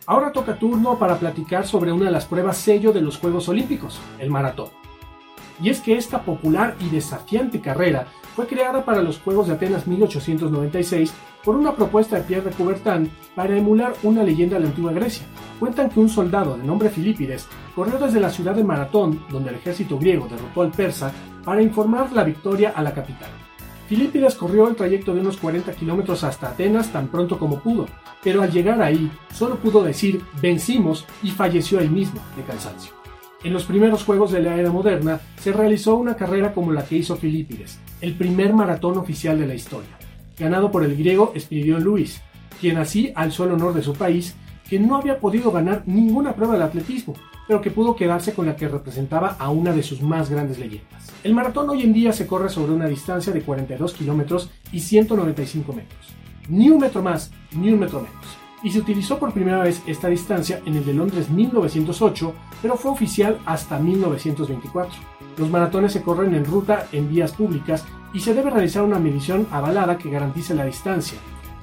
Ahora 0.09 0.31
toca 0.31 0.57
turno 0.57 0.99
para 1.01 1.19
platicar 1.19 1.67
sobre 1.67 1.91
una 1.91 2.05
de 2.05 2.13
las 2.13 2.27
pruebas 2.27 2.59
sello 2.59 2.93
de 2.93 3.01
los 3.01 3.19
Juegos 3.19 3.49
Olímpicos, 3.49 3.99
el 4.21 4.31
maratón. 4.31 4.86
Y 5.61 5.71
es 5.71 5.81
que 5.81 5.97
esta 5.97 6.23
popular 6.23 6.77
y 6.81 6.91
desafiante 6.91 7.61
carrera 7.61 8.07
fue 8.35 8.47
creada 8.47 8.85
para 8.85 9.03
los 9.03 9.19
Juegos 9.19 9.49
de 9.49 9.55
Atenas 9.55 9.87
1896 9.87 11.13
por 11.43 11.57
una 11.57 11.75
propuesta 11.75 12.17
de 12.17 12.23
Pierre 12.23 12.51
de 12.51 12.57
Coubertin 12.57 13.11
para 13.35 13.57
emular 13.57 13.95
una 14.03 14.23
leyenda 14.23 14.57
de 14.57 14.65
la 14.65 14.69
antigua 14.69 14.93
Grecia. 14.93 15.27
Cuentan 15.59 15.89
que 15.89 16.01
un 16.01 16.09
soldado 16.09 16.57
de 16.57 16.65
nombre 16.65 16.91
Filipides 16.91 17.47
corrió 17.75 17.99
desde 17.99 18.21
la 18.21 18.31
ciudad 18.31 18.55
de 18.55 18.65
Maratón, 18.65 19.23
donde 19.31 19.51
el 19.51 19.57
ejército 19.57 19.99
griego 19.99 20.27
derrotó 20.29 20.63
al 20.63 20.71
persa, 20.71 21.13
para 21.45 21.63
informar 21.63 22.13
la 22.13 22.25
victoria 22.25 22.73
a 22.75 22.83
la 22.83 22.93
capital. 22.93 23.31
Filipides 23.89 24.35
corrió 24.35 24.67
el 24.67 24.75
trayecto 24.75 25.15
de 25.15 25.21
unos 25.21 25.37
40 25.37 25.73
kilómetros 25.75 26.25
hasta 26.25 26.49
Atenas 26.49 26.91
tan 26.93 27.07
pronto 27.07 27.39
como 27.39 27.61
pudo, 27.61 27.87
pero 28.23 28.43
al 28.43 28.51
llegar 28.51 28.83
ahí 28.83 29.11
solo 29.33 29.57
pudo 29.57 29.83
decir 29.85 30.21
vencimos 30.43 31.07
y 31.23 31.31
falleció 31.31 31.79
él 31.79 31.91
mismo 31.91 32.21
de 32.37 32.43
cansancio. 32.43 32.93
En 33.45 33.53
los 33.53 33.65
primeros 33.65 34.05
Juegos 34.05 34.33
de 34.33 34.43
la 34.43 34.57
Era 34.57 34.71
Moderna 34.71 35.21
se 35.39 35.53
realizó 35.53 35.97
una 35.97 36.17
carrera 36.17 36.53
como 36.55 36.73
la 36.73 36.85
que 36.85 36.97
hizo 36.97 37.17
Filipides, 37.17 37.79
el 38.01 38.15
primer 38.15 38.53
maratón 38.55 38.97
oficial 38.97 39.39
de 39.39 39.47
la 39.47 39.55
historia, 39.55 39.99
ganado 40.39 40.71
por 40.71 40.85
el 40.85 40.97
griego 40.97 41.33
Spiridion 41.39 41.85
Luis, 41.85 42.23
quien 42.61 42.79
así 42.79 43.13
alzó 43.15 43.45
el 43.45 43.53
honor 43.53 43.75
de 43.75 43.83
su 43.83 43.93
país, 43.93 44.35
que 44.69 44.81
no 44.81 44.97
había 44.97 45.21
podido 45.21 45.53
ganar 45.53 45.85
ninguna 45.87 46.35
prueba 46.35 46.57
de 46.57 46.65
atletismo, 46.65 47.15
pero 47.47 47.61
que 47.61 47.71
pudo 47.71 47.95
quedarse 47.95 48.33
con 48.35 48.47
la 48.47 48.57
que 48.57 48.69
representaba 48.69 49.37
a 49.39 49.51
una 49.51 49.73
de 49.73 49.83
sus 49.83 50.03
más 50.03 50.31
grandes 50.31 50.59
leyendas. 50.59 51.13
El 51.23 51.35
maratón 51.35 51.71
hoy 51.71 51.83
en 51.83 51.93
día 51.93 52.13
se 52.13 52.27
corre 52.27 52.49
sobre 52.49 52.73
una 52.73 52.89
distancia 52.89 53.33
de 53.33 53.43
42 53.43 53.93
kilómetros 53.93 54.51
y 54.73 54.81
195 54.81 55.73
metros. 55.73 56.15
Ni 56.49 56.71
un 56.71 56.81
metro 56.81 57.03
más, 57.03 57.31
ni 57.53 57.71
un 57.71 57.81
metro 57.81 58.01
menos. 58.01 58.46
Y 58.67 58.73
se 58.73 58.81
utilizó 58.81 59.21
por 59.21 59.33
primera 59.33 59.63
vez 59.63 59.81
esta 59.87 60.09
distancia 60.09 60.61
en 60.67 60.75
el 60.75 60.85
de 60.85 60.93
Londres 60.93 61.31
1908, 61.31 62.35
pero 62.61 62.77
fue 62.77 62.91
oficial 62.91 63.39
hasta 63.47 63.79
1924. 63.79 64.93
Los 65.39 65.49
maratones 65.49 65.93
se 65.93 66.03
corren 66.03 66.35
en 66.35 66.45
ruta 66.45 66.89
en 66.91 67.09
vías 67.09 67.31
públicas 67.31 67.85
y 68.13 68.19
se 68.19 68.35
debe 68.35 68.51
realizar 68.51 68.83
una 68.83 68.99
medición 68.99 69.47
avalada 69.53 69.97
que 69.97 70.11
garantice 70.11 70.53
la 70.53 70.65
distancia, 70.65 71.17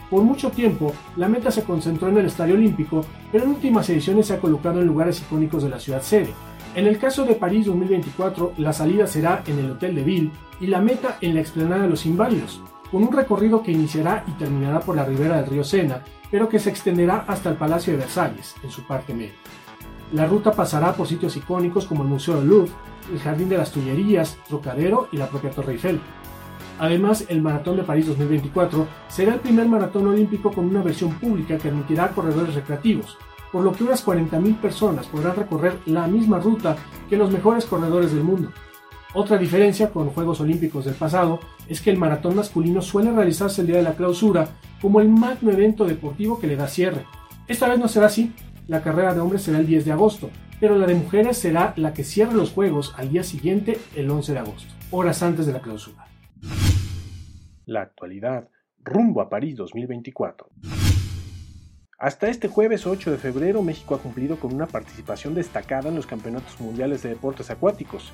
por 0.10 0.22
mucho 0.24 0.50
tiempo, 0.50 0.94
la 1.18 1.28
meta 1.28 1.52
se 1.52 1.64
concentró 1.64 2.08
en 2.08 2.20
el 2.20 2.28
Estadio 2.28 2.54
Olímpico, 2.54 3.04
pero 3.34 3.44
en 3.44 3.50
últimas 3.50 3.90
ediciones 3.90 4.28
se 4.28 4.36
ha 4.36 4.40
colocado 4.40 4.80
en 4.80 4.88
lugares 4.88 5.20
icónicos 5.20 5.64
de 5.64 5.70
la 5.70 5.80
ciudad 5.80 6.04
sede. 6.04 6.34
En 6.76 6.88
el 6.88 7.00
caso 7.00 7.26
de 7.26 7.36
París 7.36 7.66
2024, 7.66 8.54
la 8.60 8.72
salida 8.72 9.08
será 9.08 9.44
en 9.46 9.60
el 9.60 9.72
Hotel 9.72 9.96
de 9.96 10.04
Ville 10.04 10.32
y 10.62 10.68
la 10.68 10.80
meta 10.82 11.18
en 11.20 11.34
la 11.34 11.42
explanada 11.42 11.82
de 11.82 11.90
los 11.90 12.06
Inválidos, 12.06 12.62
con 12.94 13.04
un 13.04 13.12
recorrido 13.12 13.64
que 13.64 13.72
iniciará 13.72 14.24
y 14.28 14.32
terminará 14.34 14.80
por 14.80 14.96
la 14.96 15.04
ribera 15.04 15.38
del 15.38 15.48
río 15.48 15.64
Sena, 15.64 16.04
pero 16.30 16.48
que 16.48 16.60
se 16.60 16.70
extenderá 16.70 17.26
hasta 17.28 17.50
el 17.50 17.56
Palacio 17.56 17.94
de 17.94 17.98
Versalles, 17.98 18.54
en 18.62 18.70
su 18.70 18.84
parte 18.84 19.16
media. 19.16 19.34
La 20.12 20.28
ruta 20.28 20.52
pasará 20.52 20.94
por 20.94 21.08
sitios 21.08 21.36
icónicos 21.36 21.88
como 21.88 22.04
el 22.04 22.10
Museo 22.10 22.36
del 22.36 22.50
Louvre, 22.50 22.72
el 23.12 23.20
Jardín 23.20 23.50
de 23.50 23.58
las 23.58 23.72
Tullerías, 23.72 24.38
Trocadero 24.48 25.08
y 25.12 25.18
la 25.18 25.28
propia 25.28 25.50
Torre 25.50 25.72
Eiffel. 25.72 26.00
Además, 26.78 27.26
el 27.30 27.42
Maratón 27.42 27.78
de 27.78 27.84
París 27.84 28.06
2024 28.06 28.86
será 29.08 29.34
el 29.34 29.40
primer 29.40 29.68
maratón 29.68 30.06
olímpico 30.06 30.52
con 30.52 30.66
una 30.66 30.84
versión 30.84 31.16
pública 31.16 31.58
que 31.58 31.70
admitirá 31.70 32.10
corredores 32.10 32.54
recreativos, 32.54 33.18
por 33.52 33.64
lo 33.64 33.72
que 33.72 33.86
unas 33.86 34.06
40.000 34.06 34.58
personas 34.58 35.08
podrán 35.08 35.36
recorrer 35.36 35.80
la 35.88 36.06
misma 36.06 36.38
ruta 36.38 36.76
que 37.10 37.18
los 37.18 37.32
mejores 37.32 37.66
corredores 37.66 38.14
del 38.14 38.24
mundo. 38.24 38.52
Otra 39.16 39.38
diferencia 39.38 39.92
con 39.92 40.10
Juegos 40.10 40.42
Olímpicos 40.42 40.86
del 40.86 40.96
pasado 40.96 41.40
es 41.70 41.82
que 41.82 41.92
el 41.92 41.98
maratón 41.98 42.36
masculino 42.36 42.82
suele 42.82 43.12
realizarse 43.12 43.62
el 43.62 43.68
día 43.68 43.78
de 43.78 43.84
la 43.84 43.94
clausura 43.94 44.50
como 44.82 45.02
el 45.02 45.10
magno 45.10 45.52
evento 45.52 45.86
deportivo 45.86 46.40
que 46.40 46.48
le 46.48 46.56
da 46.56 46.68
cierre. 46.68 47.06
Esta 47.48 47.70
vez 47.70 47.78
no 47.78 47.88
será 47.88 48.08
así, 48.08 48.34
la 48.68 48.82
carrera 48.82 49.14
de 49.14 49.20
hombres 49.20 49.44
será 49.44 49.60
el 49.60 49.68
10 49.68 49.86
de 49.86 49.92
agosto, 49.92 50.32
pero 50.60 50.80
la 50.80 50.88
de 50.88 50.96
mujeres 50.96 51.38
será 51.38 51.74
la 51.78 51.94
que 51.94 52.04
cierre 52.04 52.34
los 52.34 52.52
Juegos 52.52 52.96
al 52.98 53.10
día 53.10 53.22
siguiente, 53.22 53.78
el 53.96 54.10
11 54.10 54.34
de 54.34 54.40
agosto, 54.40 54.74
horas 54.90 55.22
antes 55.22 55.46
de 55.46 55.54
la 55.54 55.62
clausura. 55.62 56.08
La 57.66 57.82
actualidad, 57.82 58.50
rumbo 58.84 59.22
a 59.22 59.30
París 59.30 59.56
2024. 59.58 60.50
Hasta 62.00 62.30
este 62.30 62.48
jueves 62.48 62.88
8 62.88 63.12
de 63.12 63.18
febrero, 63.18 63.62
México 63.62 63.94
ha 63.94 64.00
cumplido 64.00 64.38
con 64.38 64.54
una 64.54 64.66
participación 64.66 65.36
destacada 65.36 65.90
en 65.90 65.96
los 65.96 66.08
campeonatos 66.08 66.60
mundiales 66.60 67.04
de 67.04 67.10
deportes 67.10 67.52
acuáticos. 67.52 68.12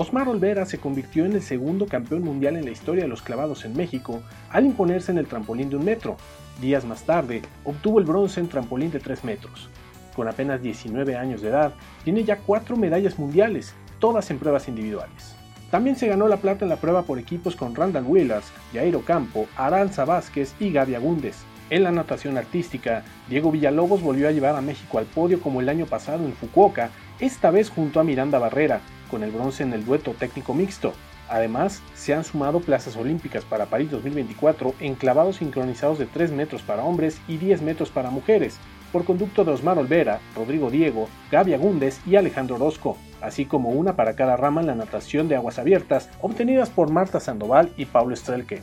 Osmar 0.00 0.30
Olvera 0.30 0.64
se 0.64 0.78
convirtió 0.78 1.26
en 1.26 1.34
el 1.34 1.42
segundo 1.42 1.84
campeón 1.84 2.22
mundial 2.22 2.56
en 2.56 2.64
la 2.64 2.70
historia 2.70 3.02
de 3.02 3.08
los 3.08 3.20
clavados 3.20 3.66
en 3.66 3.76
México 3.76 4.22
al 4.48 4.64
imponerse 4.64 5.12
en 5.12 5.18
el 5.18 5.26
trampolín 5.26 5.68
de 5.68 5.76
un 5.76 5.84
metro. 5.84 6.16
Días 6.58 6.86
más 6.86 7.02
tarde, 7.02 7.42
obtuvo 7.64 7.98
el 7.98 8.06
bronce 8.06 8.40
en 8.40 8.48
trampolín 8.48 8.90
de 8.90 8.98
3 8.98 9.24
metros. 9.24 9.68
Con 10.16 10.26
apenas 10.26 10.62
19 10.62 11.16
años 11.16 11.42
de 11.42 11.50
edad, 11.50 11.74
tiene 12.02 12.24
ya 12.24 12.38
cuatro 12.38 12.78
medallas 12.78 13.18
mundiales, 13.18 13.74
todas 13.98 14.30
en 14.30 14.38
pruebas 14.38 14.68
individuales. 14.68 15.36
También 15.70 15.96
se 15.96 16.08
ganó 16.08 16.28
la 16.28 16.38
plata 16.38 16.64
en 16.64 16.70
la 16.70 16.80
prueba 16.80 17.02
por 17.02 17.18
equipos 17.18 17.54
con 17.54 17.74
Randall 17.74 18.06
Willers, 18.06 18.50
Jairo 18.72 19.02
Campo, 19.02 19.48
Aranza 19.54 20.06
Vázquez 20.06 20.54
y 20.58 20.72
Gaby 20.72 20.94
Agúndez. 20.94 21.36
En 21.68 21.82
la 21.82 21.92
natación 21.92 22.38
artística, 22.38 23.04
Diego 23.28 23.52
Villalobos 23.52 24.00
volvió 24.00 24.28
a 24.28 24.32
llevar 24.32 24.56
a 24.56 24.62
México 24.62 24.96
al 24.96 25.04
podio 25.04 25.42
como 25.42 25.60
el 25.60 25.68
año 25.68 25.84
pasado 25.84 26.24
en 26.24 26.32
Fukuoka, 26.32 26.88
esta 27.20 27.50
vez 27.50 27.68
junto 27.68 28.00
a 28.00 28.04
Miranda 28.04 28.38
Barrera, 28.38 28.80
con 29.10 29.22
el 29.22 29.30
bronce 29.30 29.62
en 29.62 29.72
el 29.72 29.84
dueto 29.84 30.14
técnico 30.14 30.54
mixto. 30.54 30.92
Además, 31.28 31.82
se 31.94 32.14
han 32.14 32.24
sumado 32.24 32.60
plazas 32.60 32.96
olímpicas 32.96 33.44
para 33.44 33.66
París 33.66 33.90
2024 33.90 34.74
en 34.80 34.94
clavados 34.94 35.36
sincronizados 35.36 35.98
de 35.98 36.06
3 36.06 36.32
metros 36.32 36.62
para 36.62 36.84
hombres 36.84 37.20
y 37.28 37.36
10 37.36 37.62
metros 37.62 37.90
para 37.90 38.10
mujeres, 38.10 38.58
por 38.92 39.04
conducto 39.04 39.44
de 39.44 39.52
Osmar 39.52 39.78
Olvera, 39.78 40.20
Rodrigo 40.34 40.70
Diego, 40.70 41.08
Gaby 41.30 41.54
Agúndez 41.54 42.00
y 42.06 42.16
Alejandro 42.16 42.56
Orozco 42.56 42.96
así 43.20 43.44
como 43.44 43.70
una 43.70 43.96
para 43.96 44.14
cada 44.14 44.36
rama 44.36 44.60
en 44.60 44.68
la 44.68 44.74
natación 44.74 45.28
de 45.28 45.36
aguas 45.36 45.58
abiertas, 45.58 46.10
obtenidas 46.20 46.70
por 46.70 46.90
Marta 46.90 47.20
Sandoval 47.20 47.72
y 47.76 47.86
Paulo 47.86 48.16
Strelke. 48.16 48.62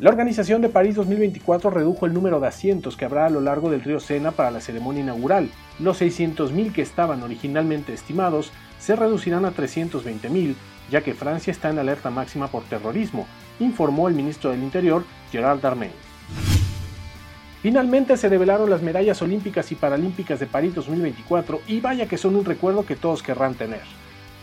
La 0.00 0.10
organización 0.10 0.60
de 0.60 0.68
París 0.68 0.96
2024 0.96 1.70
redujo 1.70 2.04
el 2.04 2.14
número 2.14 2.40
de 2.40 2.48
asientos 2.48 2.96
que 2.96 3.04
habrá 3.04 3.26
a 3.26 3.30
lo 3.30 3.40
largo 3.40 3.70
del 3.70 3.80
río 3.80 4.00
Sena 4.00 4.32
para 4.32 4.50
la 4.50 4.60
ceremonia 4.60 5.02
inaugural. 5.02 5.50
Los 5.78 6.02
600.000 6.02 6.72
que 6.72 6.82
estaban 6.82 7.22
originalmente 7.22 7.94
estimados 7.94 8.50
se 8.80 8.96
reducirán 8.96 9.44
a 9.44 9.52
320.000, 9.52 10.56
ya 10.90 11.02
que 11.02 11.14
Francia 11.14 11.52
está 11.52 11.70
en 11.70 11.78
alerta 11.78 12.10
máxima 12.10 12.48
por 12.48 12.64
terrorismo, 12.64 13.28
informó 13.60 14.08
el 14.08 14.14
ministro 14.14 14.50
del 14.50 14.64
Interior, 14.64 15.04
Gerald 15.30 15.62
Darmanin. 15.62 15.94
Finalmente 17.62 18.16
se 18.16 18.28
revelaron 18.28 18.68
las 18.68 18.82
medallas 18.82 19.22
olímpicas 19.22 19.70
y 19.70 19.76
paralímpicas 19.76 20.40
de 20.40 20.46
París 20.46 20.74
2024 20.74 21.60
y 21.68 21.78
vaya 21.78 22.06
que 22.06 22.18
son 22.18 22.34
un 22.34 22.44
recuerdo 22.44 22.84
que 22.84 22.96
todos 22.96 23.22
querrán 23.22 23.54
tener. 23.54 23.82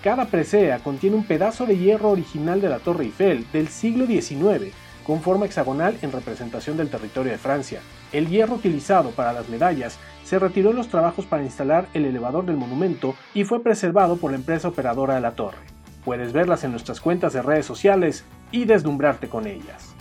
Cada 0.02 0.26
presea 0.28 0.80
contiene 0.80 1.18
un 1.18 1.26
pedazo 1.26 1.66
de 1.66 1.78
hierro 1.78 2.10
original 2.10 2.62
de 2.62 2.70
la 2.70 2.80
Torre 2.80 3.04
Eiffel 3.04 3.46
del 3.52 3.68
siglo 3.68 4.08
XIX, 4.08 4.74
con 5.06 5.22
forma 5.22 5.46
hexagonal 5.46 5.98
en 6.02 6.12
representación 6.12 6.78
del 6.78 6.90
territorio 6.90 7.32
de 7.32 7.38
Francia. 7.38 7.82
El 8.12 8.28
hierro 8.30 8.56
utilizado 8.56 9.12
para 9.12 9.34
las 9.34 9.50
medallas 9.50 9.98
se 10.24 10.40
retiró 10.40 10.72
en 10.72 10.78
los 10.78 10.88
trabajos 10.88 11.26
para 11.26 11.44
instalar 11.44 11.88
el 11.94 12.06
elevador 12.06 12.46
del 12.46 12.58
monumento 12.58 13.16
y 13.34 13.44
fue 13.44 13.62
preservado 13.62 14.18
por 14.18 14.32
la 14.32 14.38
empresa 14.38 14.68
operadora 14.68 15.16
de 15.16 15.22
la 15.22 15.32
torre. 15.32 15.58
Puedes 16.06 16.34
verlas 16.34 16.64
en 16.64 16.72
nuestras 16.72 17.00
cuentas 17.00 17.34
de 17.34 17.42
redes 17.42 17.66
sociales 17.66 18.24
y 18.52 18.66
deslumbrarte 18.66 19.30
con 19.30 19.48
ellas. 19.48 19.94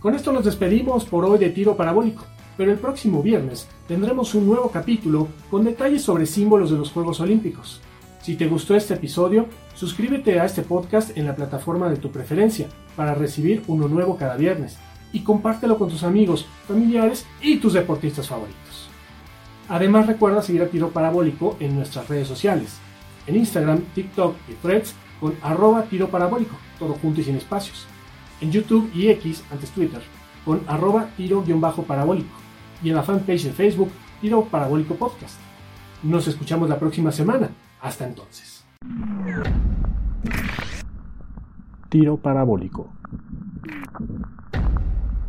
Con 0.00 0.14
esto 0.14 0.32
nos 0.32 0.44
despedimos 0.44 1.04
por 1.04 1.24
hoy 1.24 1.38
de 1.38 1.50
Tiro 1.50 1.76
Parabólico, 1.76 2.24
pero 2.56 2.70
el 2.70 2.78
próximo 2.78 3.22
viernes 3.22 3.68
tendremos 3.86 4.34
un 4.34 4.46
nuevo 4.46 4.70
capítulo 4.70 5.28
con 5.50 5.64
detalles 5.64 6.02
sobre 6.02 6.26
símbolos 6.26 6.70
de 6.70 6.76
los 6.76 6.92
Juegos 6.92 7.20
Olímpicos. 7.20 7.80
Si 8.28 8.36
te 8.36 8.46
gustó 8.46 8.74
este 8.74 8.92
episodio, 8.92 9.46
suscríbete 9.74 10.38
a 10.38 10.44
este 10.44 10.60
podcast 10.60 11.16
en 11.16 11.24
la 11.24 11.34
plataforma 11.34 11.88
de 11.88 11.96
tu 11.96 12.10
preferencia 12.10 12.68
para 12.94 13.14
recibir 13.14 13.62
uno 13.68 13.88
nuevo 13.88 14.18
cada 14.18 14.36
viernes 14.36 14.76
y 15.14 15.20
compártelo 15.20 15.78
con 15.78 15.88
tus 15.88 16.02
amigos, 16.02 16.44
familiares 16.66 17.24
y 17.40 17.56
tus 17.56 17.72
deportistas 17.72 18.28
favoritos. 18.28 18.90
Además 19.70 20.06
recuerda 20.06 20.42
seguir 20.42 20.60
a 20.60 20.66
Tiro 20.66 20.90
Parabólico 20.90 21.56
en 21.58 21.74
nuestras 21.74 22.06
redes 22.06 22.28
sociales, 22.28 22.76
en 23.26 23.36
Instagram, 23.36 23.80
TikTok 23.94 24.36
y 24.46 24.52
Threads 24.56 24.94
con 25.20 25.34
arroba 25.40 25.84
tiro 25.84 26.08
parabólico, 26.08 26.54
todo 26.78 26.98
junto 27.00 27.22
y 27.22 27.24
sin 27.24 27.36
espacios, 27.36 27.86
en 28.42 28.52
YouTube 28.52 28.90
y 28.94 29.08
X, 29.08 29.42
antes 29.50 29.70
Twitter, 29.70 30.02
con 30.44 30.60
arroba 30.66 31.08
tiro-parabólico 31.16 32.36
y 32.82 32.90
en 32.90 32.94
la 32.94 33.02
fanpage 33.02 33.44
de 33.44 33.52
Facebook 33.52 33.90
Tiro 34.20 34.44
Parabólico 34.44 34.96
Podcast. 34.96 35.40
Nos 36.02 36.28
escuchamos 36.28 36.68
la 36.68 36.78
próxima 36.78 37.10
semana. 37.10 37.48
Hasta 37.80 38.06
entonces. 38.06 38.64
Tiro 41.88 42.16
parabólico. 42.16 42.90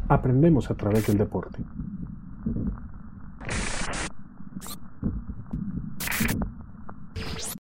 Aprendemos 0.08 0.70
a 0.72 0.76
través 0.76 1.08
del 1.08 1.18
deporte. 1.18 1.64